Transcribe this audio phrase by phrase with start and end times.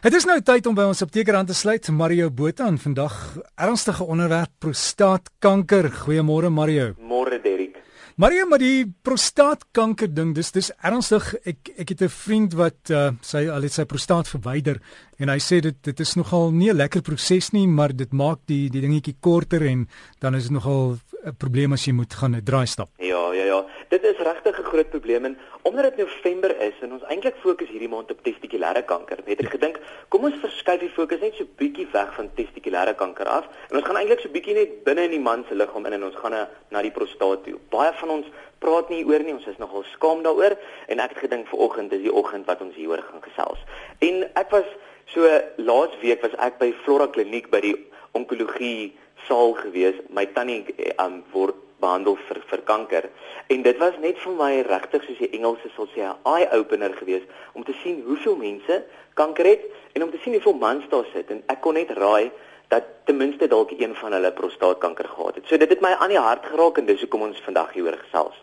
[0.00, 1.90] Dit is nou tyd om by ons apteker aan te sluit.
[1.92, 3.12] Mario Botha en vandag
[3.60, 5.90] ernstige onderwerp prostaatkanker.
[6.06, 6.94] Goeiemôre Mario.
[7.04, 7.76] Môre Derrick.
[8.16, 11.28] Mario, maar die prostaatkanker ding, dis dis ernstig.
[11.44, 14.80] Ek ek het 'n vriend wat uh, sy al het sy prostaat verwyder
[15.18, 18.40] en hy sê dit dit is nogal nie 'n lekker proses nie, maar dit maak
[18.46, 19.86] die die dingetjie korter en
[20.20, 22.88] dan is dit nogal 'n probleem as jy moet gaan 'n draai stap.
[22.98, 23.60] Ja, ja, ja.
[23.88, 27.68] Dit is regtig 'n groot probleem en omdat dit November is en ons eintlik fokus
[27.68, 31.44] hierdie maand op testikulêre kanker, het ek gedink, kom ons verskuif die fokus net so
[31.56, 35.10] bietjie weg van testikulêre kanker af en ons gaan eintlik so bietjie net binne in
[35.10, 37.58] die man se liggaam in en ons gaan na, na die prostaat toe.
[37.70, 38.26] Baie van ons
[38.58, 40.56] praat nie oor nie, ons is nogal skaam daaroor
[40.88, 43.58] en ek het gedink vanoggend is die oggend wat ons hieroor gaan gesels.
[43.98, 44.68] En ek was
[45.06, 45.26] so
[45.56, 47.76] laas week was ek by Flora Kliniek by die
[48.12, 48.92] onkologie
[49.28, 49.98] saal gewees.
[50.10, 50.64] My tannie
[50.98, 53.08] um, word behandel vir vir kanker.
[53.48, 56.92] En dit was net vir my regtig soos die Engelse sal sê 'n eye opener
[56.94, 58.84] geweest om te sien hoeveel mense
[59.14, 59.62] kanker het
[59.92, 62.30] en om te sien hoeveel mans daar sit en ek kon net raai
[62.68, 65.46] dat ten minste dalk een van hulle prostaatkanker gehad het.
[65.46, 68.36] So dit het my aan die hart geraak en dis hoekom ons vandag hieroor gesels.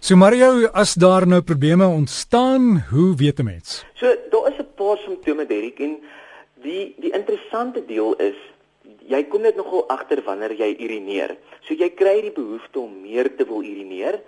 [0.00, 3.84] So Mario, as daar nou probleme ontstaan, hoe weet 'n mens?
[3.94, 6.00] So daar is 'n paar simptome Derrick en
[6.62, 8.36] die die interessante deel is
[9.10, 11.34] jy kom net nogal agter wanneer jy urineer.
[11.66, 14.20] So jy kry die behoefte om meer te wil urineer.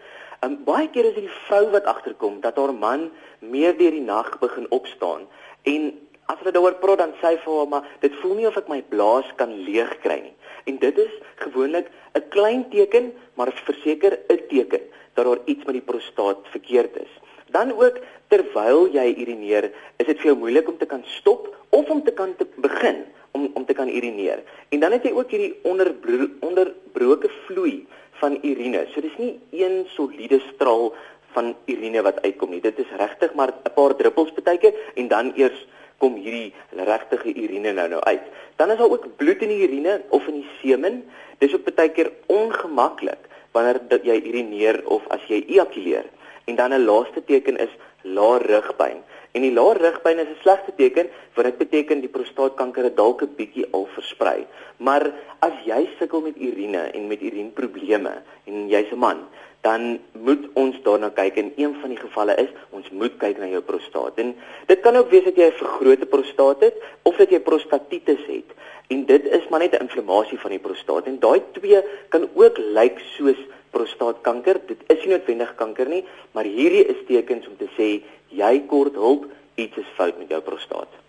[0.42, 4.02] En baie keer is dit die vrou wat agterkom dat haar man meer deur die
[4.02, 5.28] nag begin opstaan
[5.70, 5.92] en
[6.30, 8.70] as hulle daaroor praat dan sê hy vir haar maar dit voel nie of ek
[8.70, 10.34] my blaas kan leeg kry nie.
[10.66, 14.82] En dit is gewoonlik 'n klein teken, maar verseker 'n teken
[15.14, 17.12] dat daar iets met die prostaat verkeerd is.
[17.50, 21.90] Dan ook terwyl jy urineer, is dit vir jou moeilik om te kan stop of
[21.90, 24.42] om te kan te begin om om te kan urineer.
[24.68, 27.86] En dan het jy ook hierdie onderbro onderbroke vloei
[28.20, 28.86] van urine.
[28.92, 30.92] So dis nie een soliede straal
[31.32, 32.60] van urine wat uitkom nie.
[32.60, 35.66] Dit is regtig maar 'n paar druppels partyke en dan eers
[35.98, 38.24] kom hierdie regtige urine nou nou uit.
[38.56, 41.04] Dan is daar ook bloed in die urine of in die semen.
[41.38, 46.04] Dis ook baie keer ongemaklik wanneer jy urineer of as jy ejakuleer.
[46.44, 47.72] En dan 'n laaste teken is
[48.02, 49.02] lae rugpyn.
[49.32, 53.22] En die lae rugpyn is 'n slegte teken want dit beteken die prostaatkanker het dalk
[53.22, 54.46] 'n bietjie al versprei.
[54.76, 58.12] Maar as jy sukkel met urine en met urineprobleme
[58.44, 59.18] en jy's 'n man,
[59.62, 63.46] dan moet ons daarna kyk en een van die gevalle is ons moet kyk na
[63.46, 64.18] jou prostaat.
[64.18, 64.34] En
[64.66, 68.48] dit kan ook wees dat jy 'n vergrote prostaat het of dat jy prostatitis het.
[68.88, 72.58] En dit is maar net 'n inflammasie van die prostaat en daai twee kan ook
[72.58, 73.38] lyk soos
[73.74, 74.60] prostaatkanker.
[74.68, 76.02] Dit is nie noodwendig kanker nie,
[76.36, 77.94] maar hierdie is tekens om te sê
[78.32, 79.28] jy kort hulp,
[79.60, 81.00] iets is fout met jou prostaat.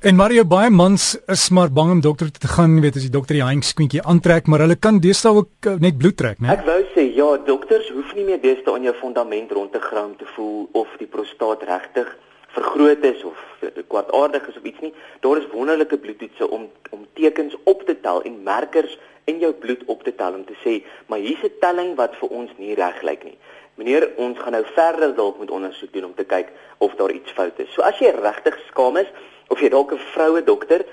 [0.00, 3.36] En Mario baie mans is maar bang om dokter te gaan, weet as die dokter
[3.36, 6.54] die handskoentjie aantrek, maar hulle kan deesdae ook uh, net bloed trek, né?
[6.54, 10.14] Ek wou sê ja, dokters hoef nie meer deesdae aan jou fondament rond te graam
[10.16, 12.08] te voel of die prostaat regtig
[12.56, 13.44] vergroot is of
[13.92, 14.94] kwartaardig is of iets nie.
[15.20, 19.82] Daar is wonderlike bloedtoetse om om tekens op te tel en merkers in jou bloed
[19.86, 23.02] op te tel om te sê, maar hier's 'n telling wat vir ons nie reg
[23.02, 23.38] lyk nie.
[23.74, 26.48] Meneer, ons gaan nou verder dalk moet ondersoek doen om te kyk
[26.78, 27.72] of daar iets fout is.
[27.72, 29.06] So as jy regtig skaam is
[29.48, 30.84] of jy dalk 'n vroue dokter,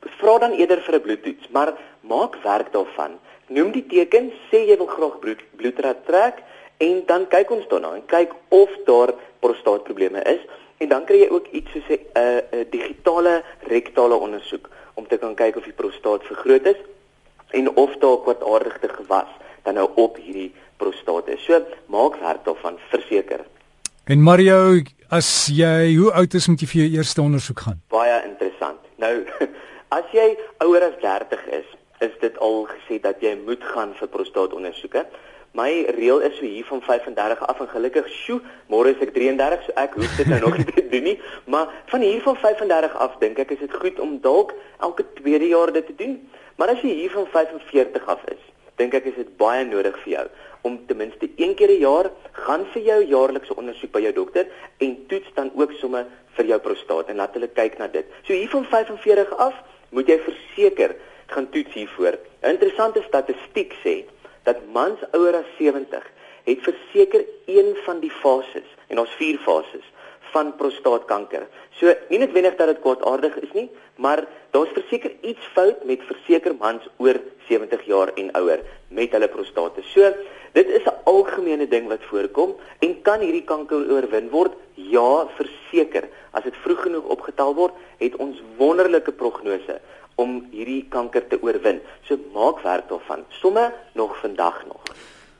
[0.00, 3.18] vra dan eerder vir 'n bloedtoets, maar maak werk daarvan.
[3.48, 6.42] Noem die tekens, sê jy wil graag bloed bloedrad trek
[6.76, 10.40] en dan kyk ons daarna en kyk of daar prostaatprobleme is
[10.78, 11.98] en dan kry jy ook iets soos 'n
[12.52, 16.76] 'n digitale rektale ondersoek om te kan kyk of die prostaat vergroot is
[17.50, 19.30] en of daar kwartaardigte gewas
[19.62, 21.44] dan nou op hierdie prostaat is.
[21.44, 23.44] So maak werk daarvan verseker.
[24.04, 24.80] En Mario,
[25.12, 27.80] as jy hoe oud is moet jy vir jou eerste ondersoek gaan?
[27.92, 28.80] Baie interessant.
[28.96, 29.14] Nou
[29.98, 30.30] as jy
[30.64, 31.68] ouer as 30 is,
[32.04, 35.04] is dit al gesê dat jy moet gaan vir prostaatondersoeke.
[35.56, 39.64] My reël is so hier van 35 af en gelukkig, sjoe, môre is ek 33,
[39.66, 41.16] so ek hoef dit nou nog nie te doen nie,
[41.50, 44.52] maar van hier van 35 af dink ek is dit goed om dalk
[44.84, 46.20] elke tweede jaar dit te doen.
[46.58, 48.40] Maar as jy hier van 45 af is,
[48.78, 50.24] dink ek is dit baie nodig vir jou
[50.66, 54.46] om ten minste een keer 'n jaar gaan vir jou jaarlikse ondersoek by jou dokter
[54.78, 58.06] en toets dan ook sommer vir jou prostaat en laat hulle kyk na dit.
[58.26, 59.54] So hier van 45 af
[59.90, 60.96] moet jy verseker
[61.26, 62.18] gaan toets hiervoor.
[62.42, 64.04] Interessante statistiek sê
[64.42, 66.04] dat mans ouer as 70
[66.44, 69.84] het verseker een van die fases en ons vier fases
[70.32, 71.46] van prostaatkanker.
[71.78, 76.54] So nie noodwendig dat dit kwartaardig is nie, maar daar's verseker iets fout met verseker
[76.58, 79.82] mans oor 70 jaar en ouer met hulle prostate.
[79.92, 80.12] So
[80.52, 84.52] dit is 'n algemene ding wat voorkom en kan hierdie kanker oorwin word?
[84.74, 86.08] Ja, verseker.
[86.30, 89.80] As dit vroeg genoeg opgetel word, het ons wonderlike prognose
[90.14, 91.80] om hierdie kanker te oorwin.
[92.02, 93.24] So maak werk daarvan.
[93.28, 94.82] Somme nog vandag nog.